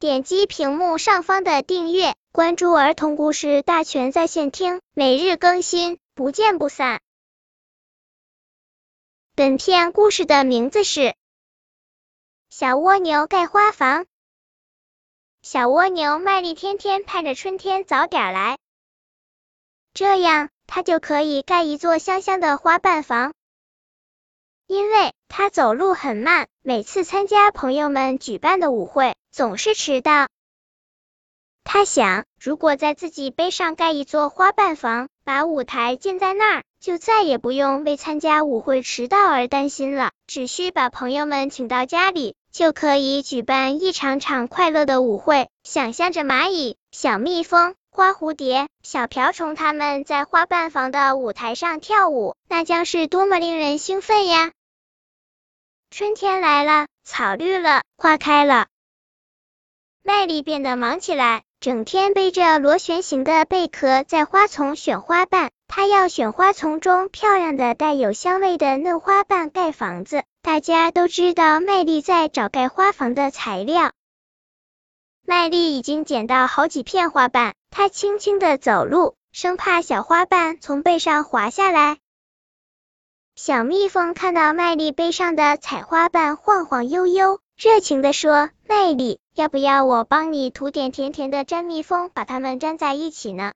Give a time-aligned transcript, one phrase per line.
[0.00, 7.00] 点击屏幕上方的订阅，关注儿童故事大全在线听，每日更新，不见不散。
[9.34, 11.00] 本片故事的名字是
[12.48, 14.04] 《小蜗牛盖花房》。
[15.42, 18.56] 小蜗牛麦力天天盼着春天早点来，
[19.94, 23.34] 这样它就可以盖一座香香的花瓣房。
[24.68, 30.28] 因为它走路很慢，每次参加朋友们举办的舞会，总是迟到。
[31.64, 40.12] 他想，如果在自己背上盖一座花瓣房，把舞台建在那儿，就再也不用为参加舞会迟到而担心了。
[40.26, 45.50] 只需把朋友们请到家里，就可以举办一场场快乐的舞会。
[45.62, 54.52] 想象着蚂蚁、小蜜蜂、花蝴蝶、小瓢虫他们在花瓣房的舞台上跳舞，那将是多么令人兴奋呀！
[55.90, 58.68] 春天来了，草绿了，花开了，
[60.08, 61.42] 麦莉变得忙起来。
[61.60, 70.24] 整天背着螺旋形的贝壳在花丛选花瓣，他要选花丛中漂亮的带有香味的嫩花瓣盖房子。
[70.40, 73.92] 大家都知道麦莉在找盖花房的材料。
[75.26, 81.98] 麦莉已经捡到好几片花瓣，她轻轻的走路，生怕小花瓣从背上滑下来。
[83.34, 93.52] 小蜜蜂看到麦莉背上的彩花瓣晃晃悠悠，热情的说：“麦莉。”要不要我帮你涂点甜甜的粘蜜蜂，把它们粘在一起呢？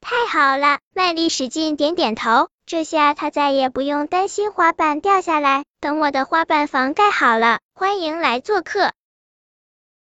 [0.00, 5.66] 太好了，麦丽使劲点点头，这下她再也不用担心花瓣掉下来。
[5.80, 8.92] 等我的花瓣房盖好了，欢迎来做客。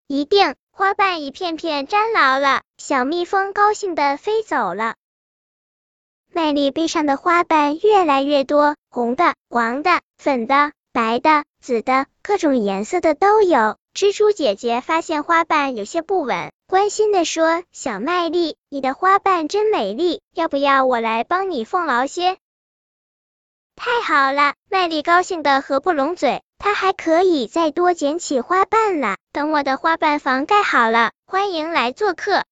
[0.07, 4.95] 一定，花瓣一片片粘牢了，小蜜蜂高兴的飞走了。
[6.33, 13.77] 麦丽背上的花瓣越来越多，红的、黄的、粉的、白的、紫的，各种颜色的都有。
[13.93, 22.39] 蜘蛛姐姐发现花瓣有些不稳，关心的说：“小麦粒，你的花瓣真美丽，要不要我来帮你缝牢些？”
[23.75, 29.17] 太好了，麦粒高兴的合不拢嘴，她还可以再多捡起花瓣了。
[29.33, 32.45] 等我的花瓣房盖好了，欢迎来做客。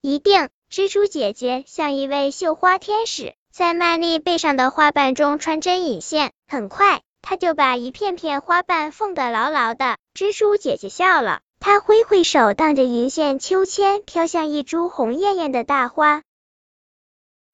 [0.00, 7.02] 一定，蜘蛛姐姐像一位绣花天使，在麦粒背上的花瓣中穿针引线，很快。
[7.26, 9.96] 他就把一片片花瓣缝得牢牢的。
[10.14, 16.22] 蜘蛛姐姐笑了，她挥挥手，荡着银线秋千，飘向一株红艳艳的大花。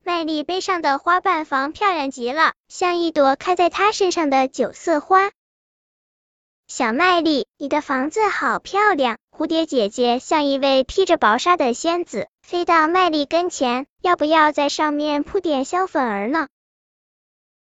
[0.02, 5.30] 麦丽背上的花瓣房漂亮极了，像一朵开在她身上的九色花。
[6.66, 9.18] 小麦丽，你的房子好漂亮。
[9.30, 16.48] 蝴蝶姐姐像一位披着薄纱的仙子，飞到麦丽跟前，要不要在上面铺点香粉儿呢？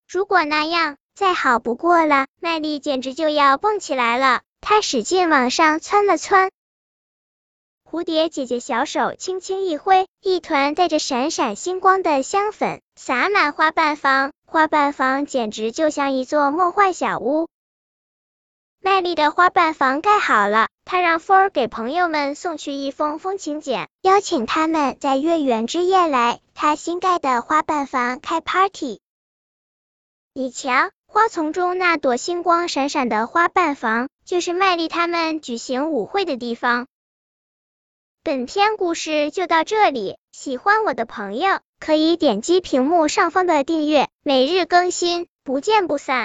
[0.10, 0.98] 如果那样。
[1.16, 6.52] 再好不过了，麦丽简直就要蹦起来了，她使劲往上窜了窜。
[7.90, 17.48] 蝴蝶姐姐小手轻轻一挥，一团带着闪闪星光的香粉洒满花瓣房，花瓣房简直就像一座梦幻小屋。
[18.82, 29.00] 麦丽的花瓣房盖好了，她让风儿给朋友们送去一封风情简，邀请他们在月圆之夜来她新盖的花瓣房开 party。
[30.34, 30.92] 你瞧。
[31.16, 36.88] 花丛中那朵星光闪闪的花瓣房，就是麦丽他们举行舞会的地方。
[38.22, 46.24] 本篇故事就到这里，喜欢我的朋友可以点击屏幕上方的订阅，每日更新，不见不散。